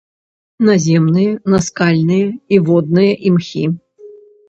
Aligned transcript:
Наземныя, 0.69 1.35
наскальныя 1.55 2.27
і 2.57 2.63
водныя 2.73 3.13
імхі. 3.31 3.65